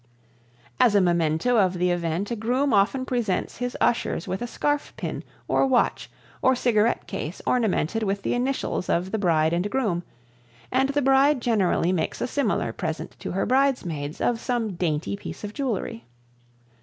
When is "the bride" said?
9.11-9.53, 10.89-11.39